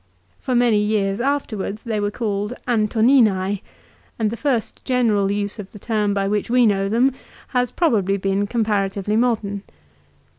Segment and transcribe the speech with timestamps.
[0.39, 3.59] For many years afterwards they were called Antoni anse,
[4.17, 7.11] and the first general use of the term by which we know them
[7.49, 9.61] has probably been comparatively modern.